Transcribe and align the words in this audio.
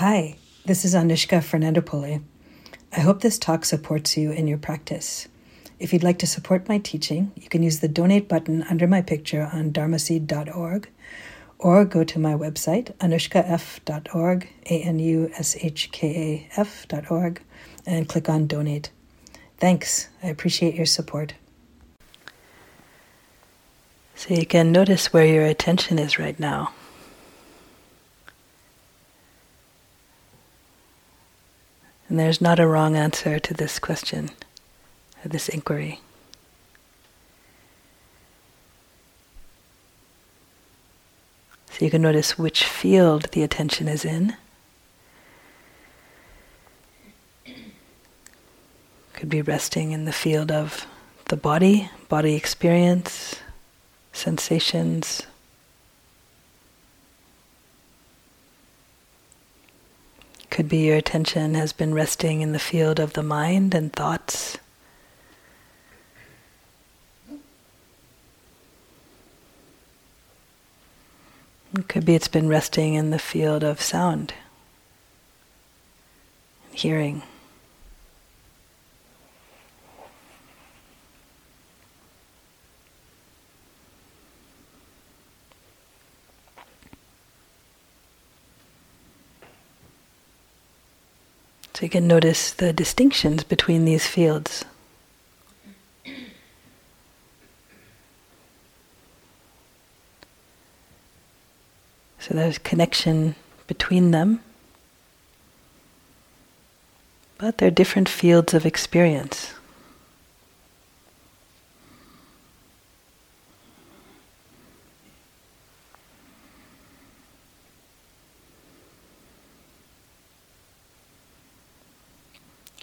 Hi, 0.00 0.36
this 0.66 0.84
is 0.84 0.94
Anushka 0.94 1.38
Fernandopulle. 1.38 2.22
I 2.94 3.00
hope 3.00 3.22
this 3.22 3.38
talk 3.38 3.64
supports 3.64 4.14
you 4.14 4.30
in 4.30 4.46
your 4.46 4.58
practice. 4.58 5.26
If 5.78 5.90
you'd 5.90 6.02
like 6.02 6.18
to 6.18 6.26
support 6.26 6.68
my 6.68 6.76
teaching, 6.76 7.32
you 7.34 7.48
can 7.48 7.62
use 7.62 7.80
the 7.80 7.88
donate 7.88 8.28
button 8.28 8.62
under 8.64 8.86
my 8.86 9.00
picture 9.00 9.48
on 9.54 9.72
dharmaseed.org 9.72 10.90
or 11.58 11.86
go 11.86 12.04
to 12.04 12.18
my 12.18 12.34
website, 12.34 12.94
anushkaf.org, 12.98 14.48
A 14.66 14.82
N 14.82 14.98
U 14.98 15.30
S 15.38 15.56
H 15.62 15.90
K 15.92 16.46
A 16.54 16.60
F.org, 16.60 17.40
and 17.86 18.06
click 18.06 18.28
on 18.28 18.46
donate. 18.46 18.90
Thanks. 19.56 20.10
I 20.22 20.26
appreciate 20.26 20.74
your 20.74 20.84
support. 20.84 21.32
So 24.14 24.34
you 24.34 24.44
can 24.44 24.72
notice 24.72 25.14
where 25.14 25.24
your 25.24 25.46
attention 25.46 25.98
is 25.98 26.18
right 26.18 26.38
now. 26.38 26.74
And 32.08 32.18
there's 32.18 32.40
not 32.40 32.60
a 32.60 32.66
wrong 32.66 32.96
answer 32.96 33.38
to 33.38 33.54
this 33.54 33.78
question, 33.78 34.30
or 35.24 35.28
this 35.28 35.48
inquiry. 35.48 36.00
So 41.70 41.84
you 41.84 41.90
can 41.90 42.00
notice 42.00 42.38
which 42.38 42.64
field 42.64 43.24
the 43.32 43.42
attention 43.42 43.86
is 43.86 44.04
in. 44.04 44.34
Could 49.12 49.28
be 49.28 49.42
resting 49.42 49.92
in 49.92 50.04
the 50.04 50.12
field 50.12 50.50
of 50.50 50.86
the 51.26 51.36
body, 51.36 51.90
body 52.08 52.34
experience, 52.34 53.40
sensations, 54.12 55.26
Could 60.56 60.70
be 60.70 60.86
your 60.86 60.96
attention 60.96 61.52
has 61.52 61.74
been 61.74 61.92
resting 61.92 62.40
in 62.40 62.52
the 62.52 62.58
field 62.58 62.98
of 62.98 63.12
the 63.12 63.22
mind 63.22 63.74
and 63.74 63.92
thoughts. 63.92 64.56
It 71.76 71.88
could 71.88 72.06
be 72.06 72.14
it's 72.14 72.26
been 72.26 72.48
resting 72.48 72.94
in 72.94 73.10
the 73.10 73.18
field 73.18 73.62
of 73.62 73.82
sound, 73.82 74.32
hearing. 76.72 77.22
You 91.86 91.90
can 91.90 92.08
notice 92.08 92.50
the 92.50 92.72
distinctions 92.72 93.44
between 93.44 93.84
these 93.84 94.08
fields. 94.08 94.64
So 102.18 102.34
there's 102.34 102.58
connection 102.58 103.36
between 103.68 104.10
them, 104.10 104.40
but 107.38 107.58
they're 107.58 107.70
different 107.70 108.08
fields 108.08 108.52
of 108.52 108.66
experience. 108.66 109.54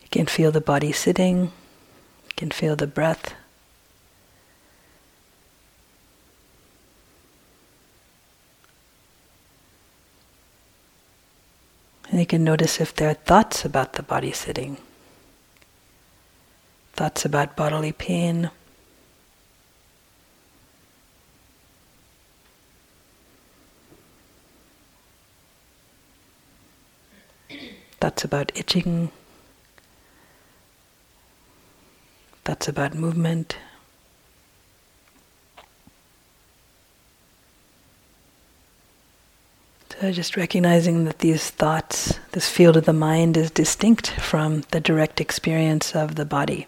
You 0.02 0.08
can 0.10 0.23
feel 0.34 0.52
the 0.52 0.59
body 0.59 0.92
sitting, 0.92 1.42
you 2.26 2.31
can 2.36 2.50
feel 2.50 2.76
the 2.76 2.88
breath. 2.88 3.36
And 12.10 12.20
you 12.20 12.26
can 12.26 12.44
notice 12.44 12.82
if 12.82 12.95
there 12.95 13.11
are 13.11 13.14
thoughts 13.14 13.64
about 13.64 13.94
the 13.94 14.02
body 14.02 14.32
sitting, 14.32 14.77
thoughts 16.94 17.26
about 17.26 17.55
bodily 17.55 17.92
pain. 17.92 18.50
Thoughts 28.00 28.23
about 28.23 28.52
itching. 28.55 29.11
That's 32.43 32.67
about 32.67 32.93
movement. 32.93 33.55
So 40.04 40.11
just 40.11 40.36
recognizing 40.36 41.05
that 41.05 41.20
these 41.20 41.49
thoughts, 41.49 42.20
this 42.33 42.49
field 42.49 42.76
of 42.76 42.83
the 42.83 42.92
mind 42.92 43.37
is 43.37 43.49
distinct 43.49 44.09
from 44.09 44.64
the 44.71 44.82
direct 44.82 45.21
experience 45.21 45.95
of 45.95 46.15
the 46.15 46.26
body. 46.26 46.67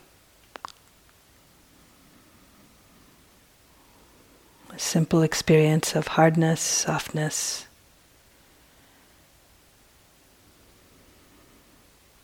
A 4.73 4.79
simple 4.79 5.21
experience 5.21 5.95
of 5.95 6.07
hardness, 6.07 6.61
softness, 6.61 7.67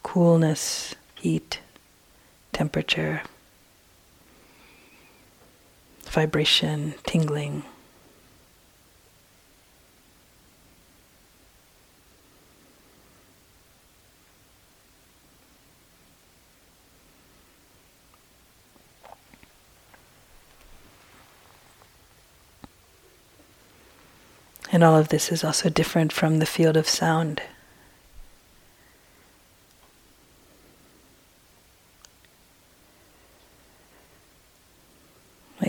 coolness, 0.03 0.95
heat, 1.15 1.59
temperature 2.53 3.21
vibration, 6.11 6.93
tingling. 7.05 7.63
And 24.73 24.83
all 24.83 24.97
of 24.97 25.09
this 25.09 25.31
is 25.31 25.43
also 25.45 25.69
different 25.69 26.11
from 26.11 26.39
the 26.39 26.45
field 26.45 26.75
of 26.75 26.89
sound. 26.89 27.41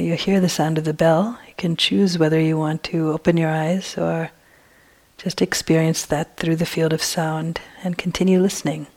You 0.02 0.14
hear 0.14 0.40
the 0.40 0.48
sound 0.48 0.78
of 0.78 0.84
the 0.84 0.92
bell, 0.92 1.38
you 1.46 1.54
can 1.56 1.76
choose 1.76 2.18
whether 2.18 2.40
you 2.40 2.58
want 2.58 2.82
to 2.84 3.12
open 3.12 3.36
your 3.36 3.50
eyes 3.50 3.96
or 3.96 4.30
just 5.16 5.40
experience 5.40 6.04
that 6.06 6.36
through 6.36 6.56
the 6.56 6.66
field 6.66 6.92
of 6.92 7.02
sound 7.02 7.60
and 7.84 7.96
continue 7.96 8.40
listening. 8.40 8.88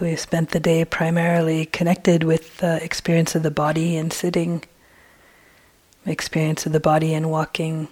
So 0.00 0.06
we 0.06 0.16
spent 0.16 0.48
the 0.48 0.60
day 0.60 0.86
primarily 0.86 1.66
connected 1.66 2.24
with 2.24 2.56
the 2.56 2.82
experience 2.82 3.34
of 3.34 3.42
the 3.42 3.50
body 3.50 3.98
and 3.98 4.10
sitting, 4.10 4.64
experience 6.06 6.64
of 6.64 6.72
the 6.72 6.80
body 6.80 7.12
and 7.12 7.30
walking. 7.30 7.86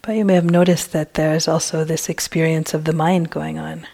But 0.00 0.16
you 0.16 0.24
may 0.24 0.32
have 0.32 0.48
noticed 0.48 0.92
that 0.92 1.12
there's 1.12 1.46
also 1.46 1.84
this 1.84 2.08
experience 2.08 2.72
of 2.72 2.86
the 2.86 2.94
mind 2.94 3.28
going 3.28 3.58
on. 3.58 3.86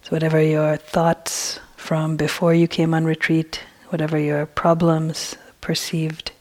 So, 0.00 0.12
whatever 0.12 0.40
your 0.40 0.78
thoughts 0.78 1.60
from 1.76 2.16
before 2.16 2.54
you 2.54 2.66
came 2.66 2.94
on 2.94 3.04
retreat, 3.04 3.60
whatever 3.90 4.18
your 4.18 4.46
problems 4.46 5.36
perceived 5.60 6.32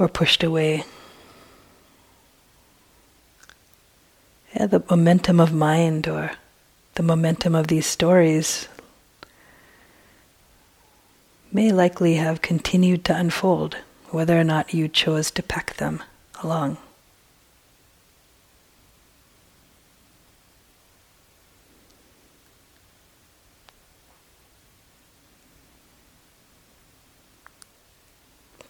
or 0.00 0.08
pushed 0.08 0.42
away. 0.42 0.82
Yeah, 4.56 4.66
the 4.66 4.82
momentum 4.90 5.38
of 5.38 5.52
mind 5.52 6.08
or 6.08 6.32
the 6.94 7.02
momentum 7.02 7.54
of 7.54 7.68
these 7.68 7.86
stories 7.86 8.66
may 11.52 11.70
likely 11.70 12.14
have 12.14 12.40
continued 12.40 13.04
to 13.04 13.16
unfold 13.16 13.76
whether 14.08 14.40
or 14.40 14.44
not 14.44 14.72
you 14.72 14.88
chose 14.88 15.30
to 15.32 15.42
pack 15.42 15.74
them 15.74 16.02
along. 16.42 16.78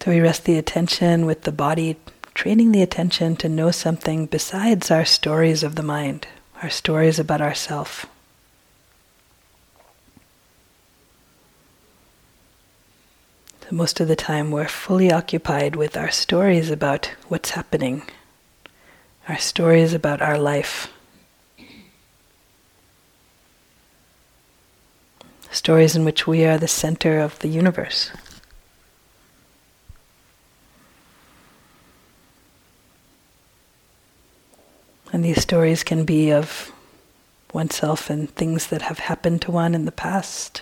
So 0.03 0.09
we 0.09 0.19
rest 0.19 0.45
the 0.45 0.57
attention 0.57 1.27
with 1.27 1.43
the 1.43 1.51
body, 1.51 1.95
training 2.33 2.71
the 2.71 2.81
attention 2.81 3.35
to 3.35 3.47
know 3.47 3.69
something 3.69 4.25
besides 4.25 4.89
our 4.89 5.05
stories 5.05 5.61
of 5.61 5.75
the 5.75 5.83
mind, 5.83 6.27
our 6.63 6.71
stories 6.71 7.19
about 7.19 7.39
ourself. 7.39 8.07
So 13.61 13.67
most 13.75 13.99
of 13.99 14.07
the 14.07 14.15
time 14.15 14.49
we're 14.49 14.67
fully 14.67 15.11
occupied 15.11 15.75
with 15.75 15.95
our 15.95 16.09
stories 16.09 16.71
about 16.71 17.11
what's 17.27 17.51
happening, 17.51 18.01
our 19.29 19.37
stories 19.37 19.93
about 19.93 20.19
our 20.19 20.39
life. 20.39 20.91
Stories 25.51 25.95
in 25.95 26.03
which 26.05 26.25
we 26.25 26.43
are 26.43 26.57
the 26.57 26.67
center 26.67 27.19
of 27.19 27.37
the 27.39 27.49
universe. 27.49 28.09
And 35.11 35.25
these 35.25 35.41
stories 35.41 35.83
can 35.83 36.05
be 36.05 36.31
of 36.31 36.71
oneself 37.53 38.09
and 38.09 38.29
things 38.29 38.67
that 38.67 38.83
have 38.83 38.99
happened 38.99 39.41
to 39.41 39.51
one 39.51 39.75
in 39.75 39.85
the 39.85 39.91
past, 39.91 40.61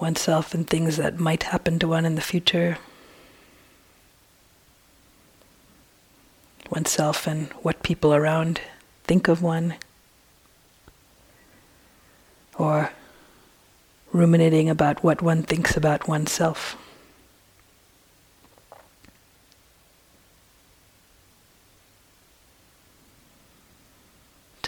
oneself 0.00 0.52
and 0.52 0.68
things 0.68 0.98
that 0.98 1.18
might 1.18 1.44
happen 1.44 1.78
to 1.78 1.88
one 1.88 2.04
in 2.04 2.14
the 2.14 2.20
future, 2.20 2.76
oneself 6.70 7.26
and 7.26 7.48
what 7.62 7.82
people 7.82 8.14
around 8.14 8.60
think 9.04 9.28
of 9.28 9.42
one, 9.42 9.74
or 12.58 12.92
ruminating 14.12 14.68
about 14.68 15.02
what 15.02 15.22
one 15.22 15.42
thinks 15.42 15.74
about 15.74 16.06
oneself. 16.06 16.76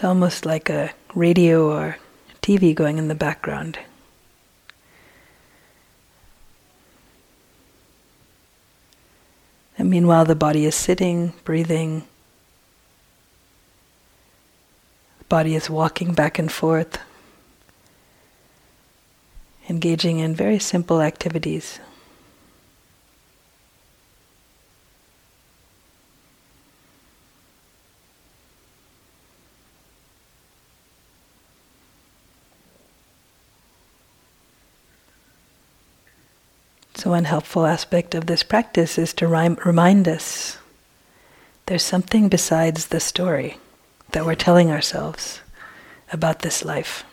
It's 0.05 0.09
almost 0.11 0.45
like 0.45 0.69
a 0.69 0.93
radio 1.15 1.73
or 1.73 1.97
TV 2.43 2.75
going 2.75 2.99
in 2.99 3.09
the 3.09 3.15
background. 3.15 3.79
And 9.79 9.89
meanwhile, 9.89 10.27
the 10.27 10.35
body 10.35 10.67
is 10.67 10.75
sitting, 10.75 11.33
breathing. 11.45 12.05
The 15.21 15.25
body 15.31 15.55
is 15.55 15.71
walking 15.71 16.12
back 16.12 16.39
and 16.39 16.53
forth, 16.53 16.99
engaging 19.71 20.19
in 20.19 20.35
very 20.35 20.59
simple 20.59 21.01
activities. 21.01 21.81
One 37.15 37.27
helpful 37.27 37.65
aspect 37.65 38.13
of 38.17 38.27
this 38.27 38.43
practice 38.43 38.99
is 38.99 39.13
to 39.15 39.29
remind 39.29 40.09
us 40.09 40.59
there's 41.67 41.85
something 41.85 42.29
besides 42.29 42.89
the 42.89 42.99
story 42.99 43.57
that 44.11 44.27
we're 44.27 44.35
telling 44.35 44.69
ourselves 44.69 45.41
about 46.13 46.41
this 46.41 46.65
life. 46.65 47.05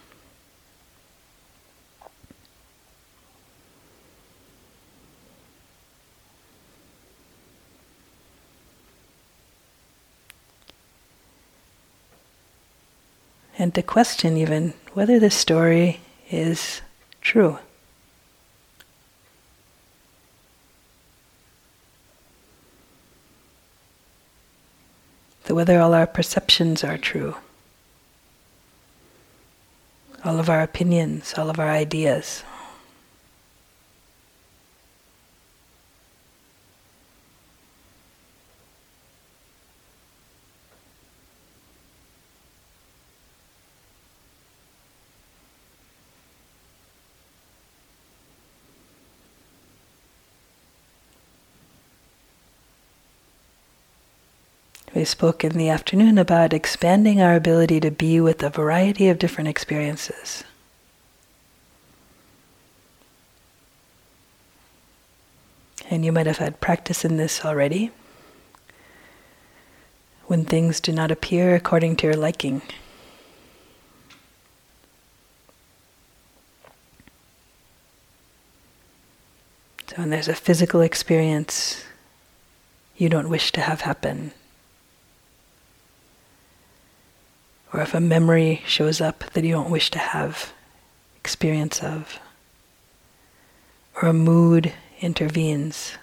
And 13.59 13.75
to 13.75 13.83
question 13.83 14.36
even 14.36 14.74
whether 14.95 15.19
this 15.19 15.36
story 15.36 16.00
is 16.31 16.81
true. 17.21 17.59
Whether 25.53 25.80
all 25.80 25.94
our 25.94 26.07
perceptions 26.07 26.83
are 26.83 26.98
true, 26.98 27.36
all 30.24 30.39
of 30.39 30.50
our 30.50 30.62
opinions, 30.62 31.33
all 31.38 31.50
of 31.50 31.59
our 31.59 31.69
ideas. 31.69 32.44
We 55.01 55.06
spoke 55.06 55.44
in 55.44 55.53
the 55.53 55.69
afternoon 55.69 56.19
about 56.19 56.53
expanding 56.53 57.24
our 57.24 57.36
ability 57.36 57.80
to 57.80 57.89
be 57.89 58.21
with 58.21 58.44
a 58.44 58.51
variety 58.51 59.09
of 59.09 59.18
different 59.18 59.48
experiences. 59.48 60.44
And 65.89 66.06
you 66.06 66.12
might 66.12 66.27
have 66.27 66.38
had 66.38 66.62
practice 66.62 67.03
in 67.03 67.18
this 67.18 67.44
already. 67.44 67.89
When 70.27 70.46
things 70.46 70.79
do 70.79 70.91
not 70.91 71.10
appear 71.10 71.55
according 71.55 71.96
to 71.96 72.05
your 72.05 72.15
liking. 72.15 72.62
So, 79.88 79.96
when 79.96 80.12
there's 80.12 80.27
a 80.27 80.36
physical 80.36 80.81
experience 80.81 81.86
you 82.98 83.10
don't 83.10 83.29
wish 83.29 83.51
to 83.53 83.62
have 83.62 83.81
happen, 83.81 84.34
or 87.73 87.81
if 87.81 87.93
a 87.93 87.99
memory 87.99 88.61
shows 88.65 88.99
up 88.99 89.23
that 89.33 89.43
you 89.43 89.51
don't 89.51 89.69
wish 89.69 89.89
to 89.91 89.99
have 89.99 90.53
experience 91.17 91.81
of, 91.83 92.19
or 94.01 94.09
a 94.09 94.13
mood 94.13 94.73
intervenes 94.99 95.93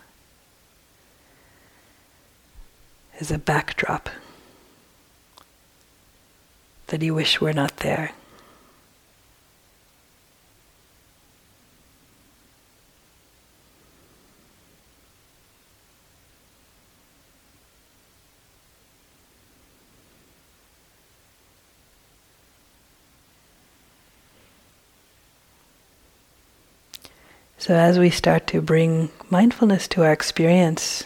as 3.20 3.30
a 3.30 3.38
backdrop 3.38 4.08
that 6.86 7.02
you 7.02 7.14
wish 7.14 7.40
were 7.40 7.52
not 7.52 7.78
there. 7.78 8.12
So, 27.68 27.74
as 27.74 27.98
we 27.98 28.08
start 28.08 28.46
to 28.46 28.62
bring 28.62 29.10
mindfulness 29.28 29.88
to 29.88 30.02
our 30.02 30.10
experience, 30.10 31.04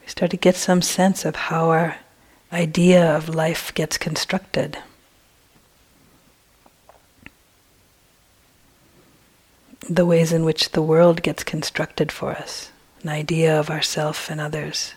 we 0.00 0.06
start 0.06 0.30
to 0.30 0.36
get 0.36 0.54
some 0.54 0.80
sense 0.80 1.24
of 1.24 1.34
how 1.34 1.70
our 1.70 1.96
idea 2.52 3.04
of 3.16 3.28
life 3.28 3.74
gets 3.74 3.98
constructed. 3.98 4.78
The 9.90 10.06
ways 10.06 10.32
in 10.32 10.44
which 10.44 10.70
the 10.70 10.82
world 10.82 11.20
gets 11.20 11.42
constructed 11.42 12.12
for 12.12 12.30
us, 12.30 12.70
an 13.02 13.08
idea 13.08 13.58
of 13.58 13.70
ourself 13.70 14.30
and 14.30 14.40
others. 14.40 14.94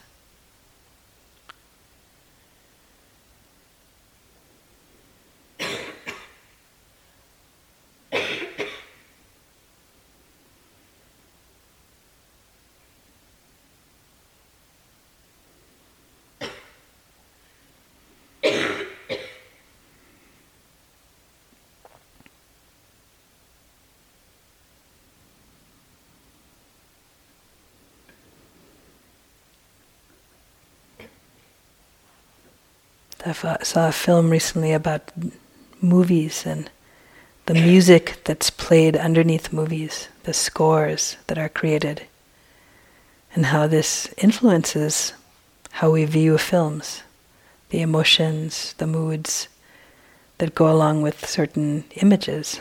I 33.26 33.32
uh, 33.32 33.58
saw 33.64 33.90
a 33.90 33.92
film 33.92 34.30
recently 34.30 34.72
about 34.72 35.12
movies 35.82 36.46
and 36.46 36.70
the 37.48 37.54
music 37.54 38.22
that's 38.24 38.50
played 38.50 38.96
underneath 38.96 39.52
movies, 39.52 40.08
the 40.24 40.34
scores 40.34 41.18
that 41.28 41.38
are 41.38 41.50
created, 41.50 42.04
and 43.36 43.48
how 43.48 43.68
this 43.68 44.14
influences 44.18 45.14
how 45.72 45.92
we 45.92 46.06
view 46.06 46.38
films, 46.38 47.04
the 47.70 47.82
emotions, 47.82 48.74
the 48.78 48.88
moods 48.88 49.48
that 50.38 50.56
go 50.56 50.70
along 50.72 51.02
with 51.02 51.28
certain 51.28 51.84
images. 51.96 52.60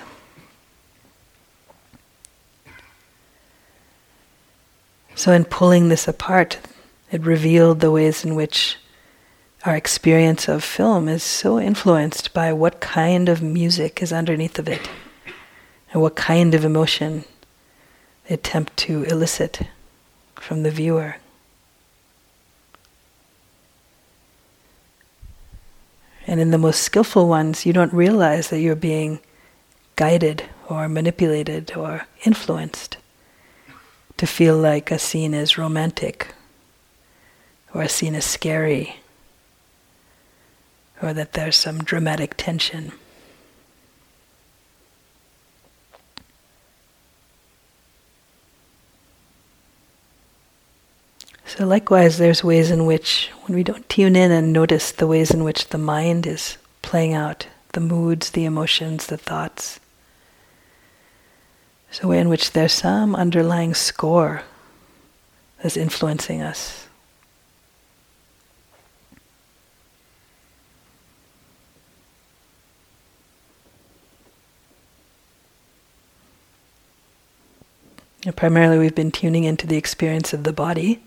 So, 5.14 5.32
in 5.32 5.44
pulling 5.44 5.88
this 5.88 6.06
apart, 6.06 6.58
it 7.10 7.22
revealed 7.22 7.80
the 7.80 7.90
ways 7.90 8.24
in 8.24 8.34
which 8.34 8.76
our 9.68 9.76
experience 9.76 10.48
of 10.48 10.64
film 10.64 11.08
is 11.08 11.22
so 11.22 11.60
influenced 11.60 12.32
by 12.32 12.50
what 12.50 12.80
kind 12.80 13.28
of 13.28 13.42
music 13.42 14.02
is 14.02 14.14
underneath 14.14 14.58
of 14.58 14.66
it 14.66 14.88
and 15.92 16.00
what 16.00 16.16
kind 16.16 16.54
of 16.54 16.64
emotion 16.64 17.22
they 18.26 18.34
attempt 18.34 18.74
to 18.78 19.02
elicit 19.04 19.60
from 20.36 20.62
the 20.62 20.70
viewer. 20.70 21.16
And 26.26 26.40
in 26.40 26.50
the 26.50 26.56
most 26.56 26.82
skillful 26.82 27.28
ones, 27.28 27.66
you 27.66 27.74
don't 27.74 27.92
realize 27.92 28.48
that 28.48 28.60
you're 28.60 28.74
being 28.74 29.20
guided 29.96 30.44
or 30.70 30.88
manipulated 30.88 31.76
or 31.76 32.06
influenced 32.24 32.96
to 34.16 34.26
feel 34.26 34.56
like 34.56 34.90
a 34.90 34.98
scene 34.98 35.34
is 35.34 35.58
romantic 35.58 36.34
or 37.74 37.82
a 37.82 37.88
scene 37.90 38.14
is 38.14 38.24
scary 38.24 38.96
or 41.02 41.12
that 41.12 41.32
there's 41.32 41.56
some 41.56 41.78
dramatic 41.78 42.34
tension. 42.36 42.92
So, 51.46 51.66
likewise, 51.66 52.18
there's 52.18 52.44
ways 52.44 52.70
in 52.70 52.84
which, 52.84 53.30
when 53.44 53.56
we 53.56 53.64
don't 53.64 53.88
tune 53.88 54.16
in 54.16 54.30
and 54.30 54.52
notice 54.52 54.92
the 54.92 55.06
ways 55.06 55.30
in 55.30 55.44
which 55.44 55.68
the 55.68 55.78
mind 55.78 56.26
is 56.26 56.58
playing 56.82 57.14
out 57.14 57.46
the 57.72 57.80
moods, 57.80 58.30
the 58.30 58.44
emotions, 58.44 59.06
the 59.06 59.16
thoughts, 59.16 59.80
there's 61.88 62.02
a 62.02 62.06
way 62.06 62.18
in 62.18 62.28
which 62.28 62.52
there's 62.52 62.72
some 62.72 63.16
underlying 63.16 63.72
score 63.72 64.42
that's 65.62 65.76
influencing 65.76 66.42
us. 66.42 66.87
Primarily, 78.32 78.78
we've 78.78 78.94
been 78.94 79.10
tuning 79.10 79.44
into 79.44 79.66
the 79.66 79.76
experience 79.76 80.32
of 80.32 80.44
the 80.44 80.52
body, 80.52 81.00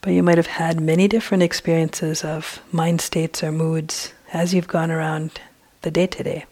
but 0.00 0.12
you 0.12 0.22
might 0.22 0.36
have 0.36 0.46
had 0.46 0.80
many 0.80 1.08
different 1.08 1.42
experiences 1.42 2.24
of 2.24 2.60
mind 2.72 3.00
states 3.00 3.42
or 3.42 3.52
moods 3.52 4.12
as 4.32 4.52
you've 4.52 4.68
gone 4.68 4.90
around 4.90 5.40
the 5.82 5.90
day 5.90 6.06
today. 6.06 6.44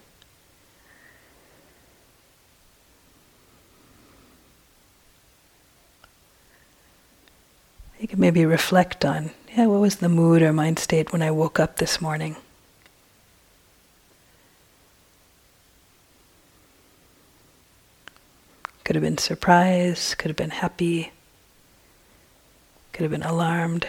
You 8.00 8.08
can 8.08 8.20
maybe 8.20 8.44
reflect 8.44 9.04
on, 9.04 9.30
yeah, 9.56 9.66
what 9.66 9.80
was 9.80 9.96
the 9.96 10.08
mood 10.08 10.42
or 10.42 10.52
mind 10.52 10.78
state 10.78 11.12
when 11.12 11.22
I 11.22 11.30
woke 11.30 11.58
up 11.58 11.76
this 11.76 12.00
morning? 12.00 12.36
Could 18.84 18.96
have 18.96 19.02
been 19.02 19.16
surprised, 19.16 20.18
could 20.18 20.28
have 20.28 20.36
been 20.36 20.50
happy, 20.50 21.10
could 22.92 23.02
have 23.02 23.10
been 23.10 23.22
alarmed, 23.22 23.88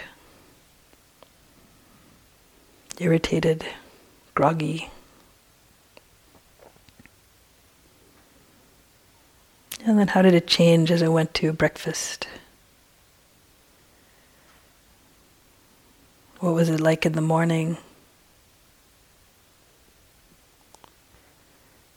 irritated, 2.98 3.66
groggy. 4.34 4.90
And 9.86 10.00
then 10.00 10.08
how 10.08 10.22
did 10.22 10.34
it 10.34 10.48
change 10.48 10.90
as 10.90 11.04
I 11.04 11.10
went 11.10 11.34
to 11.36 11.52
breakfast? 11.52 12.28
What 16.40 16.54
was 16.54 16.70
it 16.70 16.80
like 16.80 17.06
in 17.06 17.12
the 17.12 17.22
morning? 17.22 17.78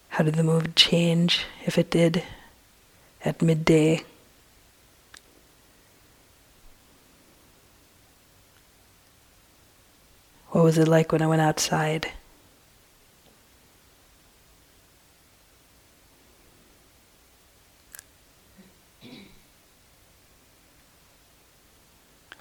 How 0.08 0.24
did 0.24 0.34
the 0.34 0.42
mood 0.42 0.74
change, 0.74 1.44
if 1.64 1.78
it 1.78 1.90
did, 1.90 2.24
at 3.24 3.42
midday? 3.42 4.02
What 10.50 10.64
was 10.64 10.78
it 10.78 10.88
like 10.88 11.12
when 11.12 11.22
I 11.22 11.26
went 11.26 11.42
outside? 11.42 12.10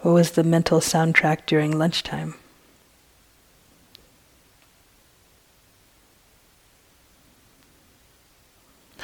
What 0.01 0.13
was 0.13 0.31
the 0.31 0.43
mental 0.43 0.79
soundtrack 0.79 1.45
during 1.45 1.77
lunchtime? 1.77 2.35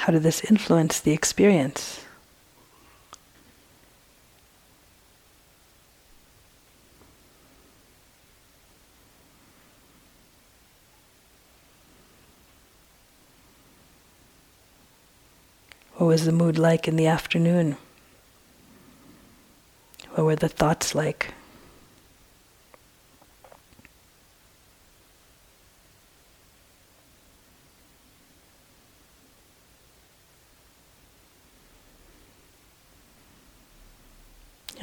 How 0.03 0.11
did 0.11 0.23
this 0.23 0.43
influence 0.43 0.99
the 0.99 1.13
experience? 1.13 2.01
What 15.93 16.07
was 16.07 16.25
the 16.25 16.33
mood 16.33 16.57
like 16.57 16.85
in 16.89 16.97
the 16.97 17.07
afternoon? 17.07 17.77
What 20.15 20.25
were 20.25 20.35
the 20.35 20.49
thoughts 20.49 20.93
like? 20.93 21.33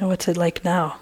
what's 0.11 0.27
it 0.27 0.35
like 0.35 0.65
now? 0.65 0.97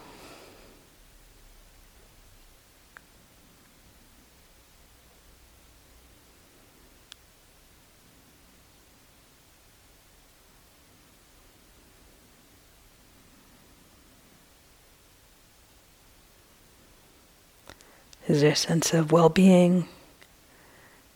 Is 18.27 18.41
there 18.41 18.51
a 18.51 18.55
sense 18.55 18.93
of 18.93 19.11
well 19.11 19.29
being? 19.29 19.87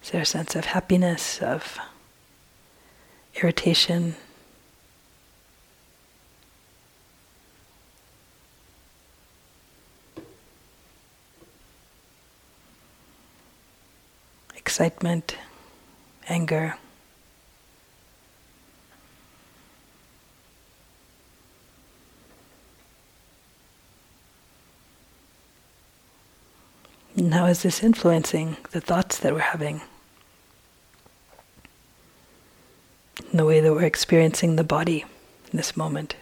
Is 0.01 0.09
there 0.09 0.21
a 0.21 0.25
sense 0.25 0.55
of 0.55 0.65
happiness, 0.65 1.39
of 1.43 1.77
irritation? 3.35 4.15
Excitement, 14.83 15.37
anger. 16.27 16.75
And 27.15 27.33
how 27.33 27.45
is 27.45 27.61
this 27.61 27.81
influencing 27.81 28.57
the 28.71 28.81
thoughts 28.81 29.19
that 29.19 29.33
we're 29.33 29.39
having? 29.39 29.83
In 33.31 33.37
the 33.37 33.45
way 33.45 33.61
that 33.61 33.71
we're 33.71 33.83
experiencing 33.83 34.57
the 34.57 34.65
body 34.65 35.05
in 35.49 35.55
this 35.55 35.77
moment. 35.77 36.17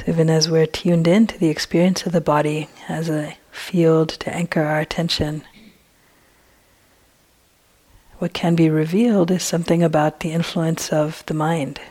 So 0.00 0.12
even 0.12 0.30
as 0.30 0.48
we're 0.48 0.64
tuned 0.64 1.06
in 1.06 1.26
to 1.26 1.38
the 1.38 1.50
experience 1.50 2.06
of 2.06 2.12
the 2.12 2.22
body 2.22 2.70
as 2.88 3.10
a 3.10 3.36
field 3.50 4.08
to 4.08 4.34
anchor 4.34 4.62
our 4.62 4.80
attention, 4.80 5.42
what 8.18 8.32
can 8.32 8.56
be 8.56 8.70
revealed 8.70 9.30
is 9.30 9.42
something 9.42 9.82
about 9.82 10.20
the 10.20 10.32
influence 10.32 10.90
of 10.90 11.22
the 11.26 11.34
mind. 11.34 11.82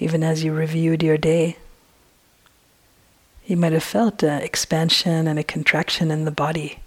Even 0.00 0.24
as 0.24 0.42
you 0.42 0.52
reviewed 0.52 1.04
your 1.04 1.16
day, 1.16 1.56
you 3.46 3.56
might 3.56 3.72
have 3.72 3.82
felt 3.82 4.22
an 4.22 4.42
expansion 4.42 5.28
and 5.28 5.38
a 5.38 5.44
contraction 5.44 6.10
in 6.10 6.24
the 6.24 6.30
body 6.30 6.78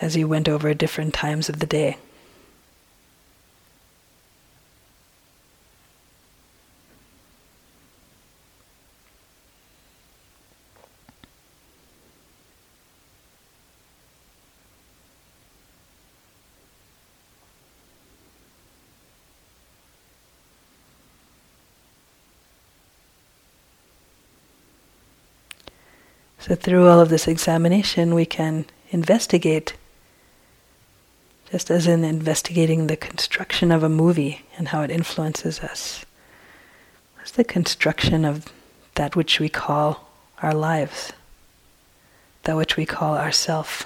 as 0.00 0.16
you 0.16 0.28
went 0.28 0.48
over 0.48 0.74
different 0.74 1.14
times 1.14 1.48
of 1.48 1.60
the 1.60 1.66
day. 1.66 1.96
So, 26.54 26.60
through 26.60 26.86
all 26.86 27.00
of 27.00 27.08
this 27.08 27.26
examination, 27.26 28.14
we 28.14 28.26
can 28.26 28.66
investigate 28.90 29.74
just 31.50 31.68
as 31.68 31.88
in 31.88 32.04
investigating 32.04 32.86
the 32.86 32.96
construction 32.96 33.72
of 33.72 33.82
a 33.82 33.88
movie 33.88 34.42
and 34.56 34.68
how 34.68 34.82
it 34.82 34.90
influences 34.92 35.58
us. 35.58 36.04
What's 37.16 37.32
the 37.32 37.42
construction 37.42 38.24
of 38.24 38.52
that 38.94 39.16
which 39.16 39.40
we 39.40 39.48
call 39.48 40.08
our 40.42 40.54
lives, 40.54 41.12
that 42.44 42.56
which 42.56 42.76
we 42.76 42.86
call 42.86 43.16
ourself? 43.16 43.84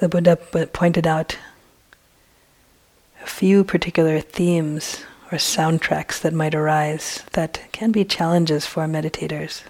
The 0.00 0.08
Buddha 0.08 0.36
pointed 0.72 1.06
out 1.06 1.36
a 3.22 3.26
few 3.26 3.62
particular 3.62 4.20
themes 4.20 5.04
or 5.30 5.38
soundtracks 5.38 6.20
that 6.20 6.32
might 6.32 6.54
arise 6.54 7.22
that 7.32 7.60
can 7.72 7.92
be 7.92 8.04
challenges 8.04 8.66
for 8.66 8.86
meditators. 8.86 9.62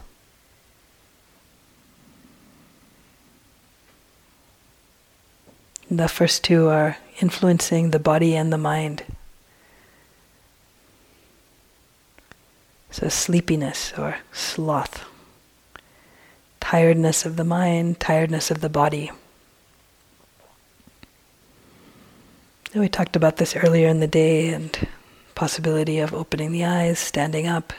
The 5.91 6.09
first 6.09 6.43
two 6.43 6.69
are 6.69 6.97
influencing 7.21 7.91
the 7.91 7.99
body 7.99 8.35
and 8.35 8.53
the 8.53 8.59
mind. 8.59 9.05
So, 12.91 13.09
sleepiness 13.09 13.93
or 13.99 14.17
sloth, 14.33 15.05
tiredness 16.61 17.27
of 17.27 17.37
the 17.37 17.45
mind, 17.45 18.01
tiredness 18.01 18.51
of 18.51 18.63
the 18.63 18.69
body. 18.71 19.11
We 22.75 22.89
talked 22.89 23.17
about 23.17 23.37
this 23.37 23.55
earlier 23.55 23.89
in 23.89 24.01
the 24.01 24.07
day 24.07 24.49
and 24.49 24.89
possibility 25.35 25.99
of 25.99 26.15
opening 26.15 26.53
the 26.53 26.65
eyes, 26.65 26.99
standing 26.99 27.47
up. 27.47 27.75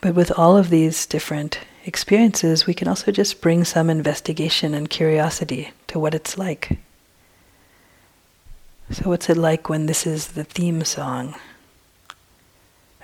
But 0.00 0.14
with 0.14 0.30
all 0.30 0.56
of 0.56 0.70
these 0.70 1.04
different 1.04 1.60
experiences, 1.84 2.66
we 2.66 2.72
can 2.72 2.88
also 2.88 3.12
just 3.12 3.42
bring 3.42 3.62
some 3.64 3.90
investigation 3.90 4.72
and 4.72 4.88
curiosity 4.88 5.72
to 5.88 5.98
what 5.98 6.14
it's 6.14 6.38
like. 6.38 6.78
So, 8.90 9.10
what's 9.10 9.28
it 9.28 9.36
like 9.36 9.68
when 9.68 9.84
this 9.84 10.06
is 10.06 10.28
the 10.28 10.44
theme 10.44 10.84
song 10.84 11.34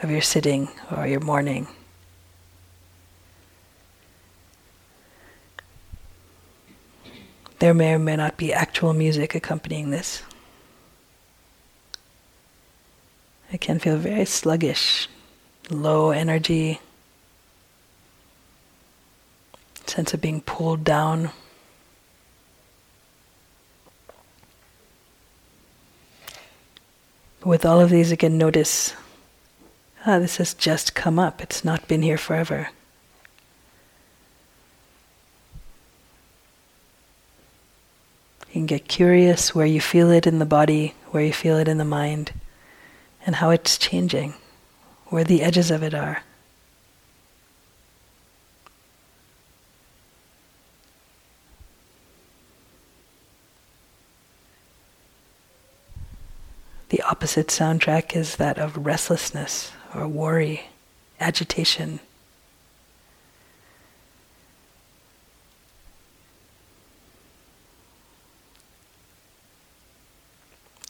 of 0.02 0.10
your 0.10 0.22
sitting 0.22 0.68
or 0.96 1.06
your 1.06 1.20
morning? 1.20 1.68
There 7.58 7.74
may 7.74 7.94
or 7.94 7.98
may 7.98 8.16
not 8.16 8.36
be 8.36 8.52
actual 8.52 8.92
music 8.92 9.34
accompanying 9.34 9.90
this. 9.90 10.22
It 13.52 13.60
can 13.60 13.78
feel 13.78 13.96
very 13.96 14.24
sluggish, 14.24 15.08
low 15.70 16.10
energy, 16.10 16.80
sense 19.86 20.12
of 20.12 20.20
being 20.20 20.40
pulled 20.40 20.82
down. 20.82 21.30
With 27.44 27.64
all 27.64 27.80
of 27.80 27.90
these, 27.90 28.10
again, 28.10 28.38
notice 28.38 28.94
ah, 30.06 30.18
this 30.18 30.36
has 30.38 30.54
just 30.54 30.94
come 30.94 31.18
up, 31.18 31.40
it's 31.40 31.64
not 31.64 31.88
been 31.88 32.02
here 32.02 32.18
forever. 32.18 32.70
You 38.54 38.60
can 38.60 38.66
get 38.66 38.86
curious 38.86 39.52
where 39.52 39.66
you 39.66 39.80
feel 39.80 40.12
it 40.12 40.28
in 40.28 40.38
the 40.38 40.46
body, 40.46 40.94
where 41.10 41.24
you 41.24 41.32
feel 41.32 41.58
it 41.58 41.66
in 41.66 41.78
the 41.78 41.84
mind, 41.84 42.30
and 43.26 43.34
how 43.34 43.50
it's 43.50 43.76
changing, 43.76 44.34
where 45.06 45.24
the 45.24 45.42
edges 45.42 45.72
of 45.72 45.82
it 45.82 45.92
are. 45.92 46.22
The 56.90 57.02
opposite 57.02 57.48
soundtrack 57.48 58.14
is 58.14 58.36
that 58.36 58.56
of 58.56 58.86
restlessness 58.86 59.72
or 59.92 60.06
worry, 60.06 60.66
agitation. 61.18 61.98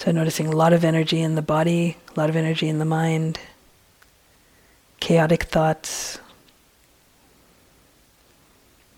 So, 0.05 0.13
noticing 0.13 0.49
a 0.49 0.55
lot 0.55 0.75
of 0.75 0.85
energy 0.85 1.23
in 1.23 1.35
the 1.35 1.41
body, 1.41 1.97
a 2.15 2.21
lot 2.21 2.29
of 2.29 2.37
energy 2.37 2.69
in 2.69 2.79
the 2.79 2.85
mind, 2.85 3.41
chaotic 5.01 5.45
thoughts, 5.45 6.19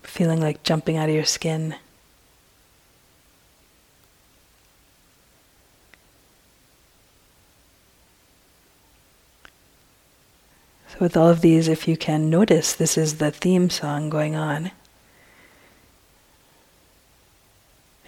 feeling 0.03 0.41
like 0.41 0.63
jumping 0.63 0.97
out 0.97 1.07
of 1.07 1.15
your 1.15 1.23
skin. 1.23 1.75
So, 10.89 10.97
with 10.99 11.15
all 11.15 11.29
of 11.29 11.39
these, 11.39 11.69
if 11.69 11.87
you 11.87 11.95
can 11.95 12.29
notice 12.29 12.73
this 12.73 12.97
is 12.97 13.19
the 13.19 13.31
theme 13.31 13.69
song 13.69 14.09
going 14.09 14.35
on, 14.35 14.71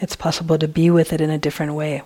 it's 0.01 0.17
possible 0.17 0.57
to 0.57 0.67
be 0.67 0.91
with 0.91 1.13
it 1.13 1.21
in 1.21 1.29
a 1.29 1.37
different 1.37 1.75
way. 1.75 2.03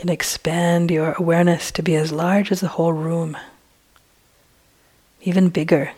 Can 0.00 0.08
expand 0.08 0.90
your 0.90 1.12
awareness 1.18 1.70
to 1.70 1.82
be 1.82 1.94
as 1.94 2.10
large 2.10 2.50
as 2.50 2.60
the 2.60 2.68
whole 2.68 2.94
room, 2.94 3.36
even 5.20 5.50
bigger. 5.50 5.92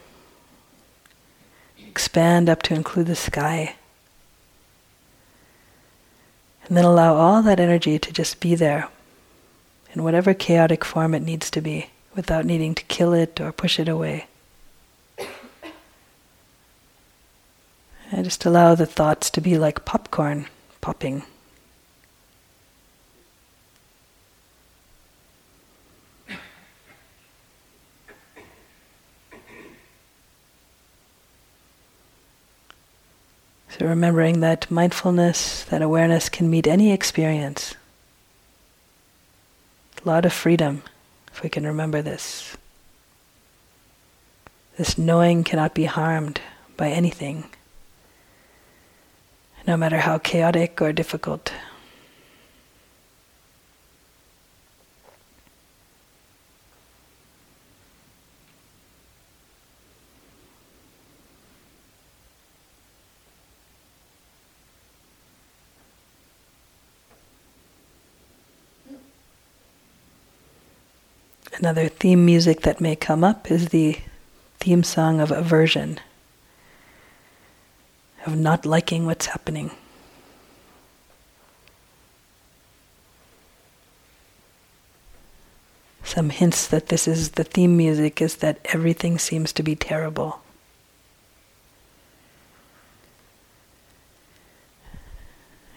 Expand 1.87 2.49
up 2.49 2.63
to 2.63 2.75
include 2.75 3.07
the 3.07 3.15
sky. 3.15 3.77
And 6.67 6.77
then 6.77 6.85
allow 6.85 7.15
all 7.15 7.43
that 7.43 7.61
energy 7.61 7.97
to 8.01 8.13
just 8.13 8.41
be 8.41 8.57
there 8.57 8.89
in 9.93 10.03
whatever 10.03 10.35
chaotic 10.35 10.85
form 10.85 11.15
it 11.15 11.23
needs 11.23 11.49
to 11.53 11.61
be 11.61 11.87
without 12.17 12.45
needing 12.45 12.75
to 12.75 12.83
kill 12.87 13.13
it 13.13 13.41
or 13.41 13.53
push 13.53 13.79
it 13.79 13.89
away. 13.89 14.27
And 18.11 18.25
just 18.25 18.45
allow 18.45 18.75
the 18.75 18.85
thoughts 18.85 19.31
to 19.31 19.41
be 19.41 19.57
like 19.59 19.85
popcorn 19.85 20.47
popping. 20.81 21.23
So, 33.83 33.89
remembering 33.89 34.39
that 34.41 34.71
mindfulness, 34.71 35.65
that 35.65 35.83
awareness 35.83 36.29
can 36.29 36.49
meet 36.49 36.69
any 36.69 36.93
experience. 36.93 37.75
A 40.05 40.09
lot 40.09 40.25
of 40.25 40.33
freedom 40.33 40.85
if 41.33 41.43
we 41.43 41.49
can 41.49 41.67
remember 41.67 42.01
this. 42.01 42.57
This 44.79 44.97
knowing 44.97 45.43
cannot 45.43 45.75
be 45.75 45.87
harmed 45.87 46.41
by 46.77 46.91
anything, 46.91 47.47
no 49.67 49.77
matter 49.77 49.99
how 49.99 50.19
chaotic 50.19 50.81
or 50.81 50.93
difficult. 50.93 51.53
Another 71.63 71.89
theme 71.89 72.27
music 72.27 72.63
that 72.63 72.81
may 72.81 72.97
come 72.97 73.23
up 73.23 73.49
is 73.49 73.69
the 73.69 73.97
theme 74.59 74.83
song 74.83 75.21
of 75.21 75.31
aversion, 75.31 76.01
of 78.27 78.37
not 78.37 78.67
liking 78.67 79.07
what's 79.07 79.27
happening. 79.27 79.71
Some 86.03 86.31
hints 86.31 86.67
that 86.67 86.89
this 86.89 87.07
is 87.07 87.31
the 87.31 87.45
theme 87.45 87.77
music 87.77 88.21
is 88.21 88.39
that 88.39 88.59
everything 88.65 89.17
seems 89.17 89.53
to 89.53 89.63
be 89.63 89.77
terrible. 89.77 90.41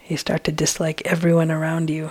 You 0.08 0.16
start 0.16 0.42
to 0.42 0.50
dislike 0.50 1.02
everyone 1.04 1.52
around 1.52 1.90
you. 1.90 2.10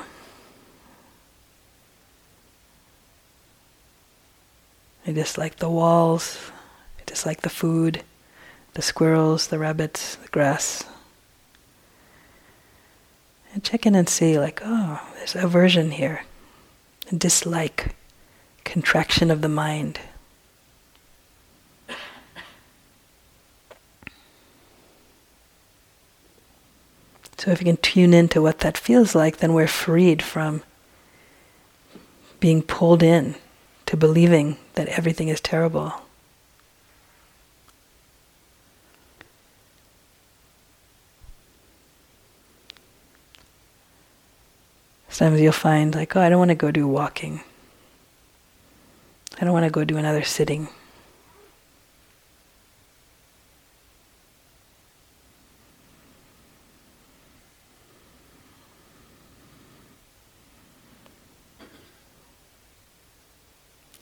I 5.08 5.12
dislike 5.12 5.58
the 5.58 5.70
walls. 5.70 6.52
I 7.00 7.04
dislike 7.06 7.42
the 7.42 7.50
food, 7.50 8.04
the 8.74 8.82
squirrels, 8.82 9.48
the 9.48 9.60
rabbits, 9.60 10.16
the 10.16 10.28
grass. 10.30 10.84
And 13.54 13.64
check 13.64 13.86
in 13.86 13.96
and 13.96 14.10
see, 14.10 14.40
like, 14.40 14.62
oh, 14.66 15.02
there's 15.16 15.36
aversion 15.36 15.92
here, 15.92 16.24
a 17.12 17.16
dislike, 17.16 17.96
contraction 18.64 19.30
of 19.30 19.42
the 19.42 19.48
mind. 19.50 20.00
So 27.38 27.52
if 27.52 27.62
you 27.62 27.66
can 27.66 27.78
tune 27.78 28.14
into 28.14 28.42
what 28.42 28.60
that 28.60 28.76
feels 28.76 29.14
like, 29.14 29.38
then 29.38 29.54
we're 29.54 29.68
freed 29.68 30.24
from 30.24 30.64
being 32.40 32.64
pulled 32.64 33.04
in 33.04 33.36
to 33.86 33.98
believing 33.98 34.58
that 34.74 34.88
everything 34.88 35.28
is 35.30 35.40
terrible. 35.40 35.94
Sometimes 45.10 45.40
you'll 45.40 45.54
find, 45.54 45.96
like, 45.96 46.14
oh, 46.16 46.22
I 46.22 46.28
don't 46.28 46.40
want 46.40 46.50
to 46.50 46.56
go 46.56 46.72
do 46.72 46.88
walking. 46.88 47.42
I 49.40 49.46
don't 49.46 49.54
want 49.54 49.64
to 49.64 49.72
go 49.72 49.86
do 49.86 49.96
another 49.96 50.24
sitting. 50.24 50.68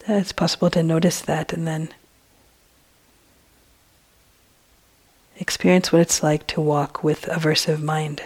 It's 0.07 0.31
possible 0.31 0.69
to 0.69 0.83
notice 0.83 1.21
that 1.21 1.53
and 1.53 1.65
then 1.65 1.89
experience 5.37 5.91
what 5.91 6.01
it's 6.01 6.21
like 6.21 6.45
to 6.47 6.61
walk 6.61 7.03
with 7.03 7.23
aversive 7.23 7.81
mind. 7.81 8.21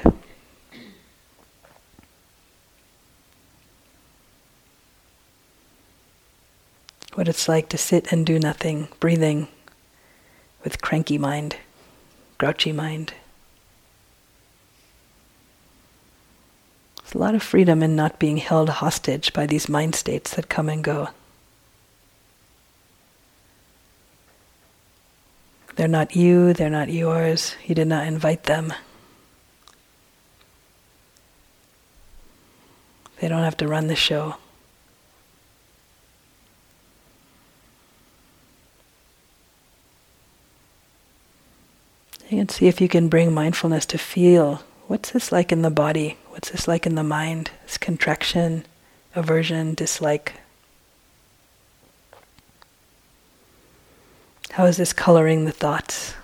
What 7.14 7.28
it's 7.28 7.48
like 7.48 7.70
to 7.70 7.78
sit 7.78 8.12
and 8.12 8.26
do 8.26 8.38
nothing, 8.38 8.90
breathing 9.00 9.48
with 10.64 10.82
cranky 10.82 11.18
mind, 11.18 11.56
grouchy 12.38 12.72
mind. 12.72 13.14
There's 16.98 17.16
a 17.16 17.18
lot 17.18 17.36
of 17.36 17.42
freedom 17.42 17.82
in 17.82 17.96
not 17.96 18.20
being 18.20 18.38
held 18.38 18.70
hostage 18.70 19.34
by 19.34 19.48
these 19.48 19.70
mind 19.70 19.96
states 19.96 20.36
that 20.36 20.50
come 20.50 20.70
and 20.70 20.84
go. 20.84 21.10
They're 25.78 25.88
not 25.88 26.16
you, 26.16 26.54
they're 26.54 26.70
not 26.70 26.90
yours, 26.90 27.56
you 27.66 27.76
did 27.76 27.88
not 27.88 28.08
invite 28.08 28.44
them. 28.44 28.74
They 33.20 33.28
don't 33.28 33.44
have 33.44 33.58
to 33.58 33.68
run 33.68 33.88
the 33.88 33.96
show. 33.96 34.36
Can 42.28 42.50
see 42.50 42.68
if 42.68 42.80
you 42.80 42.88
can 42.88 43.08
bring 43.08 43.34
mindfulness 43.34 43.86
to 43.88 43.98
feel 43.98 44.62
what's 44.88 45.12
this 45.12 45.32
like 45.32 45.52
in 45.52 45.64
the 45.64 45.72
body? 45.72 46.18
What's 46.30 46.50
this 46.50 46.68
like 46.68 46.86
in 46.86 46.96
the 46.96 47.04
mind? 47.04 47.52
This 47.64 47.78
contraction, 47.78 48.66
aversion, 49.16 49.74
dislike. 49.74 50.34
How 54.52 54.66
is 54.66 54.78
this 54.78 54.94
coloring 54.94 55.46
the 55.46 55.52
thoughts, 55.52 56.16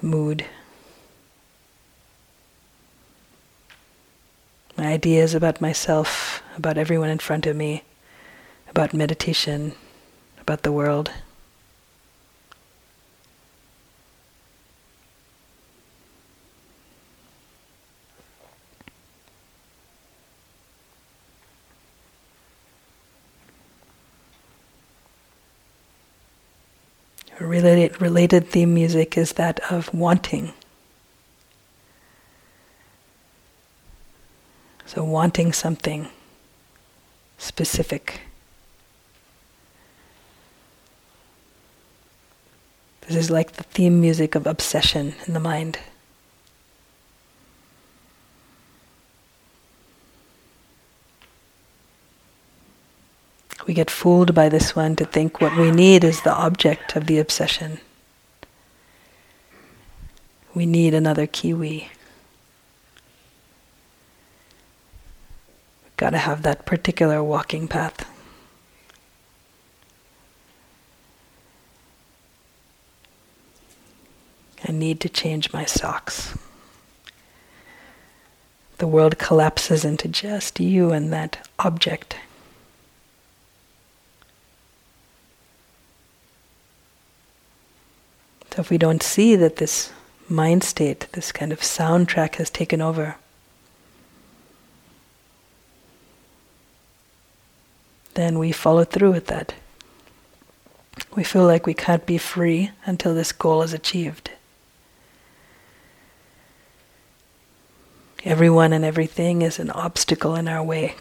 the 0.00 0.06
mood? 0.06 0.46
My 4.78 4.86
ideas 4.86 5.34
about 5.34 5.60
myself, 5.60 6.42
about 6.56 6.78
everyone 6.78 7.10
in 7.10 7.18
front 7.18 7.46
of 7.46 7.56
me, 7.56 7.82
about 8.68 8.94
meditation, 8.94 9.72
about 10.40 10.62
the 10.62 10.72
world. 10.72 11.10
Related, 27.66 28.00
related 28.00 28.48
theme 28.48 28.74
music 28.74 29.18
is 29.18 29.32
that 29.32 29.58
of 29.72 29.92
wanting. 29.92 30.52
So, 34.86 35.02
wanting 35.02 35.52
something 35.52 36.08
specific. 37.38 38.20
This 43.08 43.16
is 43.16 43.30
like 43.30 43.52
the 43.52 43.64
theme 43.64 44.00
music 44.00 44.36
of 44.36 44.46
obsession 44.46 45.14
in 45.26 45.34
the 45.34 45.40
mind. 45.40 45.78
We 53.66 53.74
get 53.74 53.90
fooled 53.90 54.34
by 54.34 54.48
this 54.48 54.76
one 54.76 54.94
to 54.96 55.04
think 55.04 55.40
what 55.40 55.56
we 55.56 55.70
need 55.70 56.04
is 56.04 56.22
the 56.22 56.34
object 56.34 56.94
of 56.94 57.06
the 57.06 57.18
obsession. 57.18 57.80
We 60.54 60.66
need 60.66 60.94
another 60.94 61.26
kiwi. 61.26 61.90
got 65.96 66.10
to 66.10 66.18
have 66.18 66.42
that 66.42 66.66
particular 66.66 67.22
walking 67.22 67.66
path. 67.66 68.06
I 74.68 74.72
need 74.72 75.00
to 75.00 75.08
change 75.08 75.52
my 75.52 75.64
socks. 75.64 76.36
The 78.78 78.86
world 78.86 79.18
collapses 79.18 79.84
into 79.84 80.08
just 80.08 80.60
you 80.60 80.90
and 80.90 81.12
that 81.12 81.48
object. 81.58 82.16
So 88.56 88.60
if 88.62 88.70
we 88.70 88.78
don't 88.78 89.02
see 89.02 89.36
that 89.36 89.56
this 89.56 89.92
mind 90.30 90.64
state, 90.64 91.08
this 91.12 91.30
kind 91.30 91.52
of 91.52 91.60
soundtrack 91.60 92.36
has 92.36 92.48
taken 92.48 92.80
over, 92.80 93.16
then 98.14 98.38
we 98.38 98.52
follow 98.52 98.84
through 98.84 99.12
with 99.12 99.26
that. 99.26 99.52
We 101.14 101.22
feel 101.22 101.44
like 101.44 101.66
we 101.66 101.74
can't 101.74 102.06
be 102.06 102.16
free 102.16 102.70
until 102.86 103.14
this 103.14 103.30
goal 103.30 103.60
is 103.60 103.74
achieved. 103.74 104.30
Everyone 108.24 108.72
and 108.72 108.86
everything 108.86 109.42
is 109.42 109.58
an 109.58 109.68
obstacle 109.68 110.34
in 110.34 110.48
our 110.48 110.64
way. 110.64 110.94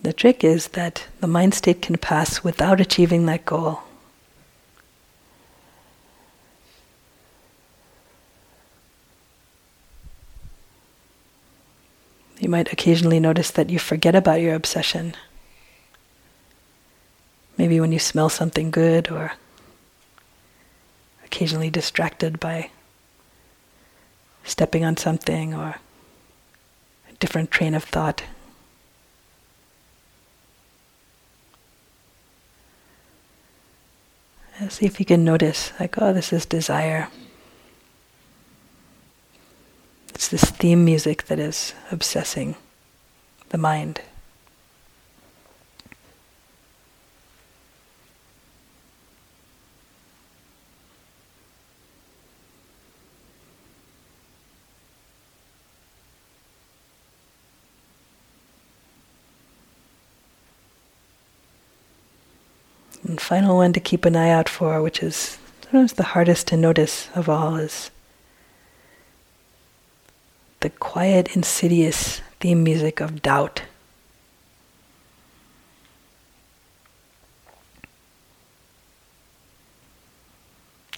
The 0.00 0.07
trick 0.18 0.42
is 0.42 0.68
that 0.68 1.06
the 1.20 1.28
mind 1.28 1.54
state 1.54 1.80
can 1.80 1.96
pass 1.96 2.42
without 2.42 2.80
achieving 2.80 3.26
that 3.26 3.44
goal. 3.44 3.82
You 12.40 12.48
might 12.48 12.72
occasionally 12.72 13.20
notice 13.20 13.52
that 13.52 13.70
you 13.70 13.78
forget 13.78 14.16
about 14.16 14.40
your 14.40 14.56
obsession. 14.56 15.14
Maybe 17.56 17.78
when 17.78 17.92
you 17.92 18.00
smell 18.00 18.28
something 18.28 18.72
good 18.72 19.12
or 19.12 19.34
occasionally 21.24 21.70
distracted 21.70 22.40
by 22.40 22.70
stepping 24.42 24.84
on 24.84 24.96
something 24.96 25.54
or 25.54 25.76
a 27.08 27.12
different 27.20 27.52
train 27.52 27.74
of 27.74 27.84
thought. 27.84 28.24
See 34.70 34.86
if 34.86 34.98
you 35.00 35.06
can 35.06 35.24
notice, 35.24 35.72
like, 35.78 36.00
oh, 36.00 36.12
this 36.12 36.32
is 36.32 36.44
desire. 36.46 37.08
It's 40.14 40.28
this 40.28 40.44
theme 40.44 40.84
music 40.84 41.26
that 41.26 41.38
is 41.38 41.74
obsessing 41.92 42.56
the 43.50 43.58
mind. 43.58 44.00
And 63.04 63.17
final 63.28 63.56
one 63.56 63.74
to 63.74 63.78
keep 63.78 64.06
an 64.06 64.16
eye 64.16 64.30
out 64.30 64.48
for, 64.48 64.80
which 64.80 65.02
is 65.02 65.36
sometimes 65.60 65.92
the 65.92 66.02
hardest 66.02 66.46
to 66.46 66.56
notice 66.56 67.10
of 67.14 67.28
all, 67.28 67.56
is 67.56 67.90
the 70.60 70.70
quiet, 70.70 71.36
insidious 71.36 72.22
theme 72.40 72.64
music 72.64 73.00
of 73.02 73.20
doubt. 73.20 73.64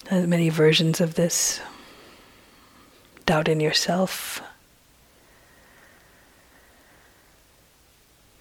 There's 0.09 0.25
many 0.25 0.47
versions 0.47 1.01
of 1.01 1.15
this. 1.15 1.59
Doubt 3.25 3.49
in 3.49 3.59
yourself. 3.59 4.41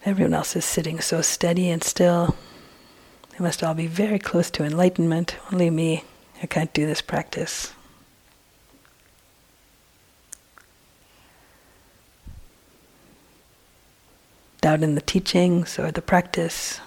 Everyone 0.05 0.35
else 0.35 0.55
is 0.55 0.64
sitting 0.64 1.00
so 1.00 1.22
steady 1.22 1.68
and 1.68 1.83
still. 1.83 2.37
Must 3.40 3.64
all 3.64 3.72
be 3.72 3.87
very 3.87 4.18
close 4.18 4.50
to 4.50 4.64
enlightenment. 4.64 5.35
Only 5.50 5.70
me, 5.70 6.05
I 6.42 6.46
can't 6.46 6.74
do 6.74 6.85
this 6.85 7.00
practice. 7.00 7.72
Doubt 14.61 14.83
in 14.83 14.94
the 14.94 15.00
teachings 15.00 15.79
or 15.79 15.90
the 15.90 16.03
practice. 16.03 16.81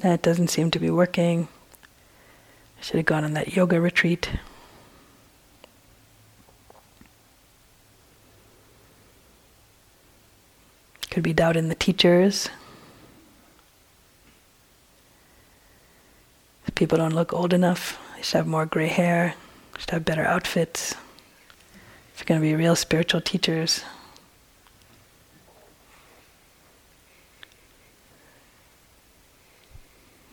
That 0.00 0.22
doesn't 0.22 0.48
seem 0.48 0.70
to 0.70 0.78
be 0.78 0.90
working. 0.90 1.48
I 2.78 2.82
should 2.82 2.98
have 2.98 3.06
gone 3.06 3.24
on 3.24 3.32
that 3.32 3.56
yoga 3.56 3.80
retreat. 3.80 4.30
Be 11.22 11.32
doubt 11.32 11.56
in 11.56 11.68
the 11.68 11.76
teachers. 11.76 12.48
People 16.74 16.98
don't 16.98 17.14
look 17.14 17.32
old 17.32 17.52
enough. 17.52 17.96
They 18.16 18.22
should 18.22 18.38
have 18.38 18.46
more 18.48 18.66
gray 18.66 18.88
hair. 18.88 19.34
Should 19.78 19.90
have 19.90 20.04
better 20.04 20.24
outfits. 20.24 20.96
If 22.12 22.20
you're 22.20 22.26
going 22.26 22.40
to 22.40 22.44
be 22.44 22.56
real 22.56 22.74
spiritual 22.74 23.20
teachers. 23.20 23.84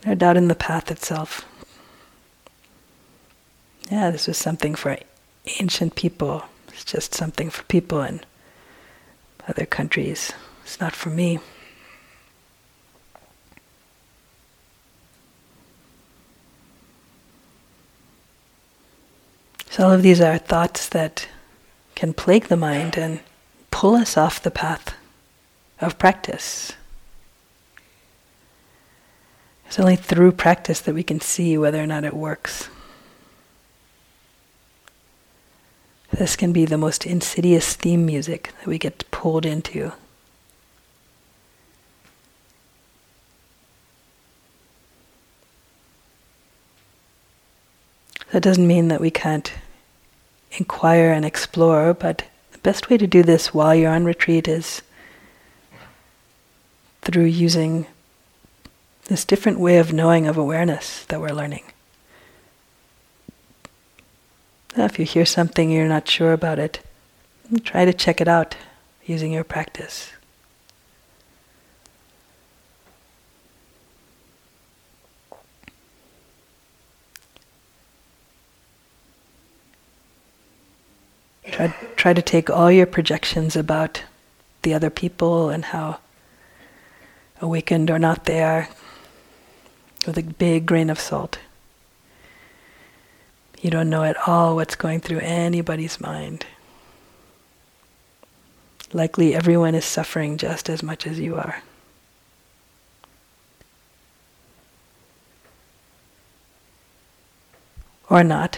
Or 0.08 0.16
doubt 0.16 0.38
in 0.38 0.48
the 0.48 0.56
path 0.56 0.90
itself. 0.90 1.46
Yeah, 3.92 4.10
this 4.10 4.26
was 4.26 4.38
something 4.38 4.74
for 4.74 4.98
ancient 5.60 5.94
people. 5.94 6.46
It's 6.70 6.84
just 6.84 7.14
something 7.14 7.52
for 7.52 7.62
people 7.66 8.02
in 8.02 8.22
other 9.48 9.68
countries. 9.68 10.34
It's 10.70 10.80
not 10.80 10.94
for 10.94 11.10
me. 11.10 11.40
So, 19.72 19.86
all 19.86 19.94
of 19.94 20.04
these 20.04 20.22
are 20.22 20.38
thoughts 20.38 20.88
that 20.90 21.28
can 21.96 22.14
plague 22.14 22.50
the 22.50 22.56
mind 22.56 23.00
and 23.00 23.22
pull 23.72 23.96
us 23.96 24.16
off 24.16 24.44
the 24.44 24.52
path 24.52 24.94
of 25.82 25.98
practice. 25.98 26.74
It's 29.66 29.80
only 29.80 29.96
through 29.96 30.34
practice 30.34 30.82
that 30.82 30.94
we 30.94 31.02
can 31.02 31.20
see 31.20 31.58
whether 31.58 31.82
or 31.82 31.88
not 31.88 32.04
it 32.04 32.14
works. 32.14 32.70
This 36.12 36.36
can 36.36 36.54
be 36.54 36.66
the 36.66 36.78
most 36.78 37.08
insidious 37.08 37.74
theme 37.74 38.06
music 38.06 38.54
that 38.60 38.68
we 38.68 38.78
get 38.78 39.10
pulled 39.10 39.48
into. 39.48 39.94
That 48.32 48.44
doesn't 48.44 48.68
mean 48.68 48.90
that 48.90 49.02
we 49.02 49.10
can't 49.10 49.52
inquire 50.52 51.12
and 51.12 51.26
explore, 51.26 51.94
but 51.94 52.26
the 52.52 52.60
best 52.60 52.90
way 52.90 52.98
to 52.98 53.08
do 53.08 53.24
this 53.24 53.54
while 53.54 53.74
you're 53.74 53.92
on 53.92 54.06
retreat 54.06 54.48
is 54.48 54.82
through 57.02 57.26
using 57.26 57.88
this 59.06 59.26
different 59.26 59.60
way 59.60 59.78
of 59.78 59.94
knowing 59.94 60.28
of 60.28 60.38
awareness 60.38 61.06
that 61.06 61.20
we're 61.20 61.30
learning. 61.30 61.64
Now, 64.78 64.86
if 64.86 65.00
you 65.00 65.06
hear 65.06 65.26
something 65.26 65.72
you're 65.72 65.88
not 65.88 66.08
sure 66.08 66.32
about 66.32 66.60
it, 66.60 66.80
try 67.64 67.86
to 67.86 67.94
check 67.94 68.22
it 68.22 68.28
out 68.28 68.56
using 69.06 69.32
your 69.32 69.44
practice. 69.44 70.12
Try, 81.52 81.68
try 81.96 82.14
to 82.14 82.22
take 82.22 82.50
all 82.50 82.72
your 82.72 82.86
projections 82.86 83.56
about 83.56 84.04
the 84.62 84.74
other 84.74 84.90
people 84.90 85.50
and 85.50 85.66
how 85.66 86.00
awakened 87.42 87.90
or 87.90 88.00
not 88.00 88.26
they 88.26 88.42
are 88.44 88.70
with 90.06 90.18
a 90.18 90.24
big 90.24 90.66
grain 90.66 90.90
of 90.90 91.00
salt. 91.00 91.40
You 93.62 93.70
don't 93.70 93.90
know 93.90 94.04
at 94.04 94.16
all 94.28 94.56
what's 94.56 94.76
going 94.76 95.02
through 95.02 95.20
anybody's 95.20 96.00
mind. 96.00 96.46
likely 98.92 99.36
everyone 99.36 99.76
is 99.76 99.86
suffering 99.86 100.38
just 100.38 100.70
as 100.70 100.82
much 100.82 101.06
as 101.06 101.20
you 101.20 101.36
are. 101.36 101.62
Or 108.10 108.24
not. 108.24 108.58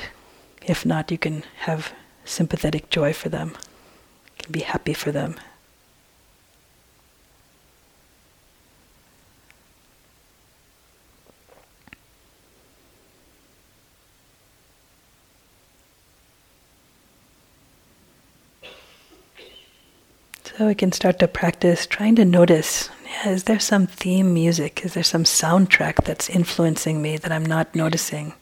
If 0.66 0.86
not, 0.86 1.12
you 1.12 1.18
can 1.18 1.44
have 1.62 1.92
sympathetic 2.26 2.90
joy 2.90 3.14
for 3.14 3.30
them, 3.30 3.56
can 4.38 4.52
be 4.52 4.62
happy 4.62 4.94
for 4.94 5.12
them. 5.12 5.36
So 20.44 20.68
we 20.68 20.76
can 20.76 20.92
start 20.92 21.18
to 21.20 21.28
practice 21.28 21.88
trying 21.88 22.16
to 22.18 22.26
notice 22.26 22.90
yeah, 23.06 23.30
is 23.32 23.46
there 23.46 23.60
some 23.60 23.88
theme 23.88 24.34
music? 24.34 24.86
Is 24.86 24.94
there 24.94 25.04
some 25.04 25.24
soundtrack 25.24 26.04
that's 26.04 26.30
influencing 26.30 27.02
me 27.02 27.18
that 27.18 27.32
I'm 27.32 27.46
not 27.46 27.74
noticing? 27.74 28.34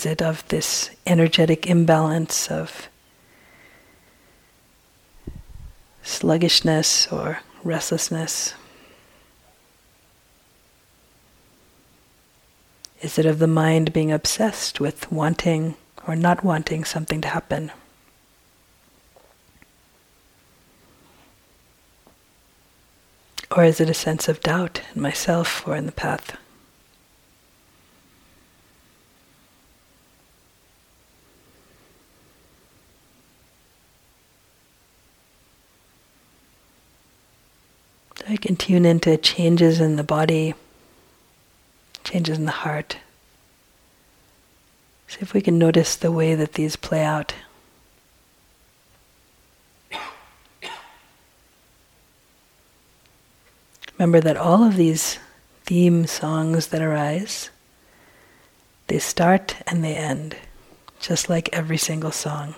Is 0.00 0.06
it 0.06 0.22
of 0.22 0.48
this 0.48 0.88
energetic 1.06 1.66
imbalance 1.66 2.50
of 2.50 2.88
sluggishness 6.02 7.06
or 7.08 7.40
restlessness? 7.62 8.54
Is 13.02 13.18
it 13.18 13.26
of 13.26 13.40
the 13.40 13.46
mind 13.46 13.92
being 13.92 14.10
obsessed 14.10 14.80
with 14.80 15.12
wanting 15.12 15.74
or 16.06 16.16
not 16.16 16.42
wanting 16.42 16.84
something 16.84 17.20
to 17.20 17.28
happen? 17.28 17.70
Or 23.54 23.64
is 23.64 23.82
it 23.82 23.90
a 23.90 23.92
sense 23.92 24.28
of 24.28 24.40
doubt 24.40 24.80
in 24.94 25.02
myself 25.02 25.68
or 25.68 25.76
in 25.76 25.84
the 25.84 25.92
path? 25.92 26.38
I 38.30 38.36
can 38.36 38.54
tune 38.54 38.86
into 38.86 39.16
changes 39.16 39.80
in 39.80 39.96
the 39.96 40.04
body, 40.04 40.54
changes 42.04 42.38
in 42.38 42.44
the 42.44 42.52
heart. 42.52 42.98
See 45.08 45.18
if 45.20 45.34
we 45.34 45.40
can 45.40 45.58
notice 45.58 45.96
the 45.96 46.12
way 46.12 46.36
that 46.36 46.52
these 46.52 46.76
play 46.76 47.02
out. 47.02 47.34
Remember 53.98 54.20
that 54.20 54.36
all 54.36 54.62
of 54.62 54.76
these 54.76 55.18
theme 55.64 56.06
songs 56.06 56.68
that 56.68 56.80
arise, 56.80 57.50
they 58.86 59.00
start 59.00 59.56
and 59.66 59.82
they 59.82 59.96
end, 59.96 60.36
just 61.00 61.28
like 61.28 61.48
every 61.52 61.78
single 61.78 62.12
song. 62.12 62.54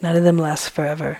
None 0.00 0.14
of 0.14 0.22
them 0.22 0.38
last 0.38 0.70
forever. 0.70 1.18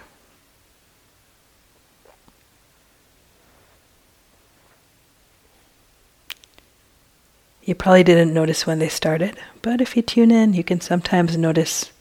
You 7.64 7.77
probably 7.77 8.03
didn't 8.03 8.35
notice 8.35 8.66
when 8.66 8.81
they 8.81 8.88
started, 8.88 9.38
but 9.62 9.81
if 9.81 9.96
you 9.96 10.03
tune 10.03 10.33
in, 10.33 10.53
you 10.53 10.64
can 10.64 10.81
sometimes 10.81 11.37
notice 11.37 11.92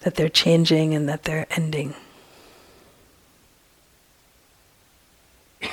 that 0.00 0.14
they're 0.14 0.28
changing 0.28 0.94
and 0.94 1.08
that 1.08 1.24
they're 1.24 1.46
ending. 1.50 1.94
You 5.60 5.70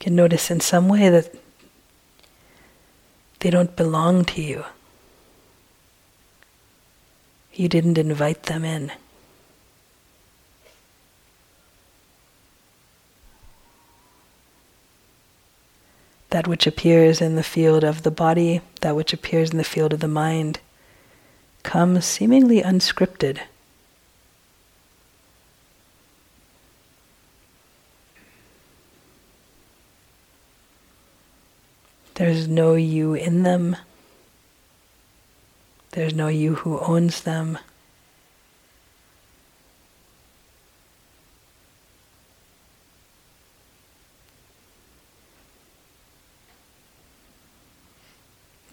can 0.00 0.16
notice 0.16 0.50
in 0.50 0.58
some 0.60 0.88
way 0.88 1.08
that 1.08 1.32
they 3.40 3.50
don't 3.50 3.76
belong 3.76 4.24
to 4.24 4.42
you. 4.42 4.64
You 7.60 7.68
didn't 7.68 7.98
invite 7.98 8.44
them 8.44 8.64
in. 8.64 8.90
That 16.30 16.48
which 16.48 16.66
appears 16.66 17.20
in 17.20 17.36
the 17.36 17.42
field 17.42 17.84
of 17.84 18.02
the 18.02 18.10
body, 18.10 18.62
that 18.80 18.96
which 18.96 19.12
appears 19.12 19.50
in 19.50 19.58
the 19.58 19.62
field 19.62 19.92
of 19.92 20.00
the 20.00 20.08
mind, 20.08 20.60
comes 21.62 22.06
seemingly 22.06 22.62
unscripted. 22.62 23.40
There's 32.14 32.48
no 32.48 32.72
you 32.72 33.12
in 33.12 33.42
them. 33.42 33.76
There's 35.92 36.14
no 36.14 36.28
you 36.28 36.54
who 36.54 36.78
owns 36.78 37.22
them. 37.22 37.58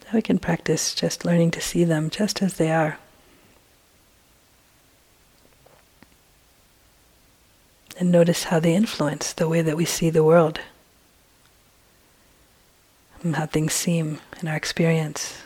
Now 0.06 0.14
we 0.14 0.22
can 0.22 0.38
practice 0.38 0.94
just 0.94 1.26
learning 1.26 1.52
to 1.52 1.62
see 1.62 1.84
them 1.84 2.10
just 2.10 2.42
as 2.42 2.54
they 2.54 2.72
are. 2.72 2.98
And 8.00 8.12
notice 8.12 8.44
how 8.44 8.60
they 8.60 8.76
influence 8.76 9.34
the 9.34 9.50
way 9.50 9.64
that 9.64 9.76
we 9.76 9.86
see 9.86 10.12
the 10.12 10.24
world 10.24 10.60
and 13.24 13.36
how 13.36 13.48
things 13.48 13.74
seem 13.74 14.20
in 14.40 14.48
our 14.48 14.56
experience. 14.56 15.42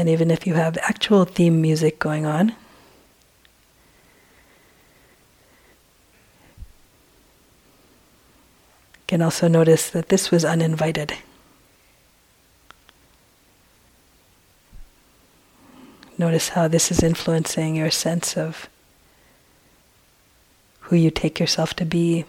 And 0.00 0.08
even 0.08 0.30
if 0.30 0.46
you 0.46 0.54
have 0.54 0.78
actual 0.78 1.26
theme 1.26 1.60
music 1.60 1.98
going 1.98 2.24
on, 2.24 2.48
you 2.48 2.54
can 9.06 9.20
also 9.20 9.46
notice 9.46 9.90
that 9.90 10.08
this 10.08 10.30
was 10.30 10.42
uninvited. 10.42 11.12
Notice 16.16 16.48
how 16.48 16.66
this 16.66 16.90
is 16.90 17.02
influencing 17.02 17.76
your 17.76 17.90
sense 17.90 18.38
of 18.38 18.70
who 20.80 20.96
you 20.96 21.10
take 21.10 21.38
yourself 21.38 21.74
to 21.74 21.84
be, 21.84 22.24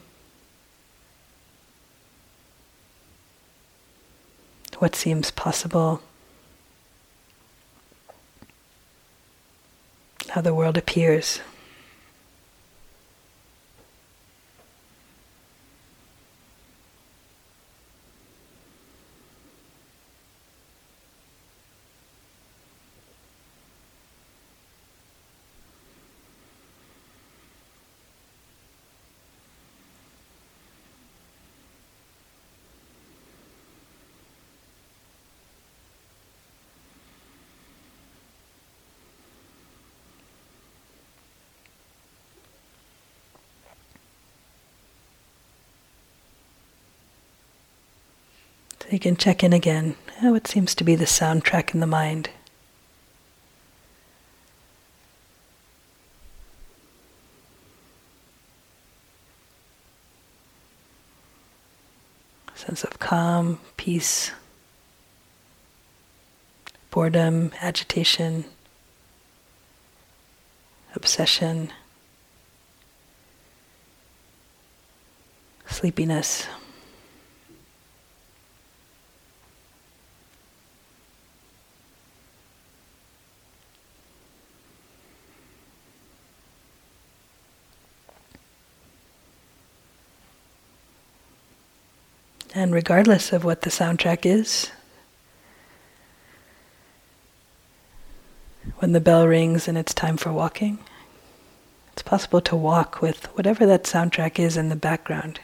what 4.79 4.93
seems 4.93 5.31
possible. 5.31 6.01
How 10.31 10.39
the 10.39 10.53
world 10.53 10.77
appears. 10.77 11.41
You 48.91 48.99
can 48.99 49.15
check 49.15 49.43
in 49.43 49.53
again. 49.53 49.95
Oh, 50.21 50.35
it 50.35 50.47
seems 50.47 50.75
to 50.75 50.83
be 50.83 50.95
the 50.95 51.05
soundtrack 51.05 51.73
in 51.73 51.79
the 51.79 51.87
mind? 51.87 52.29
sense 62.61 62.83
of 62.83 62.99
calm, 62.99 63.59
peace, 63.75 64.31
boredom, 66.91 67.51
agitation, 67.59 68.45
obsession, 70.95 71.73
sleepiness. 75.65 76.45
And 92.53 92.73
regardless 92.73 93.31
of 93.31 93.45
what 93.45 93.61
the 93.61 93.69
soundtrack 93.69 94.25
is, 94.25 94.71
when 98.79 98.91
the 98.91 98.99
bell 98.99 99.25
rings 99.25 99.69
and 99.69 99.77
it's 99.77 99.93
time 99.93 100.17
for 100.17 100.33
walking, 100.33 100.79
it's 101.93 102.01
possible 102.01 102.41
to 102.41 102.55
walk 102.55 103.01
with 103.01 103.25
whatever 103.37 103.65
that 103.65 103.83
soundtrack 103.83 104.37
is 104.37 104.57
in 104.57 104.67
the 104.67 104.75
background. 104.75 105.39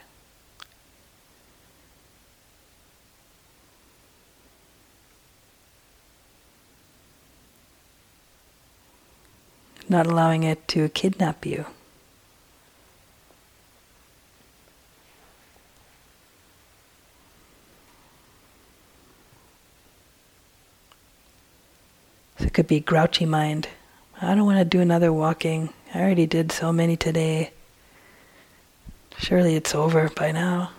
Not 9.88 10.08
allowing 10.08 10.44
it 10.44 10.68
to 10.70 10.90
kidnap 10.90 11.46
you. 11.46 11.66
Could 22.58 22.66
be 22.66 22.80
grouchy 22.80 23.24
mind. 23.24 23.68
I 24.20 24.34
don't 24.34 24.48
want 24.48 24.58
to 24.58 24.66
do 24.66 24.82
another 24.82 25.14
walking. 25.14 25.70
I 25.94 26.00
already 26.00 26.26
did 26.26 26.52
so 26.52 26.74
many 26.74 26.98
today. 26.98 27.52
Surely 29.20 29.56
it's 29.56 29.76
over 29.76 30.10
by 30.10 30.32
now. 30.32 30.72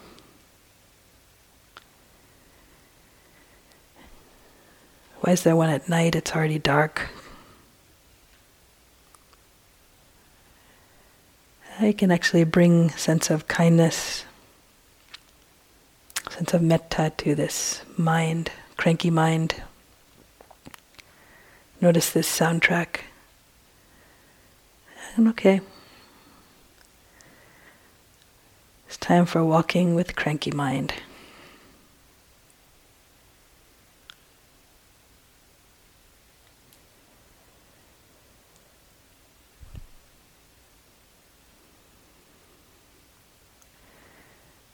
Why 5.20 5.34
is 5.34 5.44
there 5.44 5.54
one 5.54 5.70
at 5.70 5.88
night? 5.88 6.16
It's 6.16 6.34
already 6.34 6.58
dark. 6.58 7.10
I 11.78 11.92
can 11.92 12.10
actually 12.10 12.42
bring 12.42 12.90
sense 12.90 13.30
of 13.30 13.46
kindness, 13.46 14.24
sense 16.28 16.52
of 16.52 16.60
metta 16.60 17.12
to 17.18 17.36
this 17.36 17.82
mind, 17.96 18.50
cranky 18.76 19.10
mind, 19.10 19.62
Notice 21.80 22.10
this 22.10 22.28
soundtrack. 22.28 23.02
And 25.16 25.28
okay. 25.28 25.60
It's 28.88 28.96
time 28.96 29.26
for 29.26 29.44
walking 29.44 29.94
with 29.94 30.16
cranky 30.16 30.50
mind. 30.50 30.92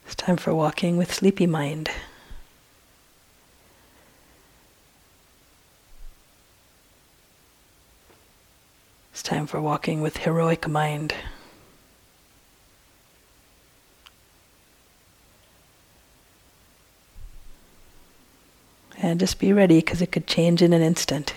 It's 0.07 0.14
time 0.14 0.38
for 0.38 0.55
walking 0.55 0.96
with 0.96 1.12
sleepy 1.12 1.46
mind. 1.46 1.90
Time 9.23 9.47
for 9.47 9.61
walking 9.61 10.01
with 10.01 10.19
heroic 10.19 10.67
mind. 10.69 11.15
And 18.99 19.21
just 19.21 19.39
be 19.39 19.53
ready 19.53 19.79
because 19.79 20.03
it 20.03 20.11
could 20.11 20.27
change 20.27 20.62
in 20.62 20.73
an 20.73 20.83
instant. 20.83 21.35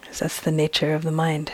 Because 0.00 0.20
that's 0.20 0.40
the 0.40 0.52
nature 0.52 0.94
of 0.94 1.02
the 1.02 1.12
mind. 1.12 1.52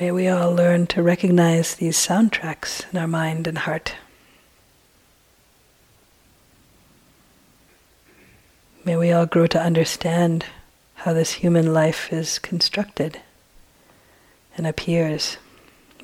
May 0.00 0.12
we 0.12 0.28
all 0.28 0.54
learn 0.54 0.86
to 0.88 1.02
recognize 1.02 1.74
these 1.74 1.96
soundtracks 1.96 2.84
in 2.92 3.00
our 3.00 3.08
mind 3.08 3.48
and 3.48 3.58
heart. 3.58 3.96
May 8.84 8.96
we 8.96 9.10
all 9.10 9.26
grow 9.26 9.48
to 9.48 9.60
understand 9.60 10.44
how 10.94 11.12
this 11.12 11.32
human 11.32 11.74
life 11.74 12.12
is 12.12 12.38
constructed 12.38 13.20
and 14.56 14.68
appears 14.68 15.36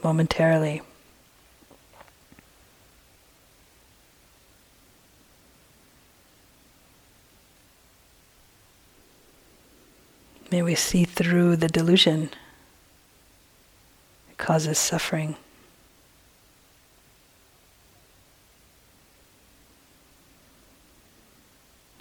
momentarily. 0.03 0.83
May 10.51 10.63
we 10.63 10.75
see 10.75 11.05
through 11.05 11.55
the 11.55 11.69
delusion 11.69 12.31
causes 14.39 14.79
suffering. 14.79 15.37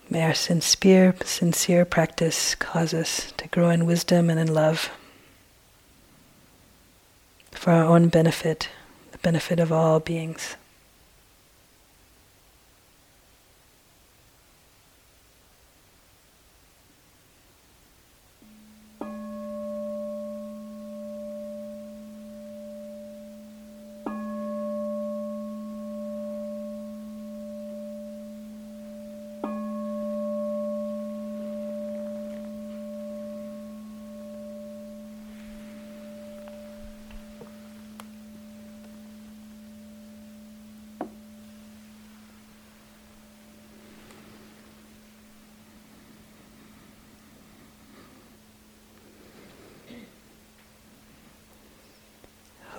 May 0.10 0.24
our 0.24 0.34
sincere, 0.34 1.16
sincere 1.24 1.86
practice 1.86 2.54
cause 2.56 2.94
us 2.94 3.32
to 3.38 3.48
grow 3.48 3.70
in 3.70 3.86
wisdom 3.86 4.30
and 4.30 4.40
in 4.40 4.54
love 4.54 4.92
for 7.52 7.72
our 7.72 7.86
own 7.86 8.10
benefit, 8.10 8.70
the 9.12 9.18
benefit 9.20 9.60
of 9.60 9.72
all 9.72 10.00
beings. 10.00 10.56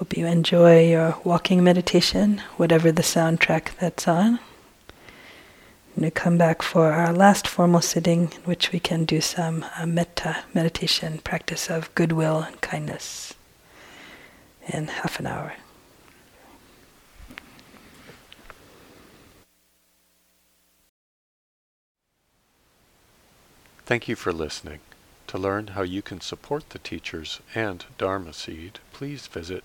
Hope 0.04 0.18
you 0.18 0.26
enjoy 0.26 0.86
your 0.86 1.16
walking 1.24 1.64
meditation, 1.64 2.42
whatever 2.58 2.92
the 2.92 3.00
soundtrack 3.00 3.74
that's 3.78 4.06
on. 4.06 4.38
And 5.94 6.04
we 6.04 6.10
come 6.10 6.36
back 6.36 6.60
for 6.60 6.92
our 6.92 7.10
last 7.10 7.48
formal 7.48 7.80
sitting, 7.80 8.24
in 8.24 8.42
which 8.44 8.70
we 8.70 8.78
can 8.78 9.06
do 9.06 9.22
some 9.22 9.64
uh, 9.78 9.86
metta 9.86 10.44
meditation, 10.52 11.20
practice 11.24 11.70
of 11.70 11.94
goodwill 11.94 12.40
and 12.40 12.60
kindness, 12.60 13.32
in 14.68 14.88
half 14.88 15.18
an 15.18 15.26
hour. 15.26 15.54
Thank 23.86 24.06
you 24.06 24.16
for 24.16 24.34
listening. 24.34 24.80
To 25.28 25.38
learn 25.38 25.68
how 25.68 25.80
you 25.80 26.02
can 26.02 26.20
support 26.20 26.68
the 26.68 26.78
teachers 26.78 27.40
and 27.54 27.86
Dharma 27.96 28.34
Seed, 28.34 28.80
please 28.92 29.28
visit 29.28 29.64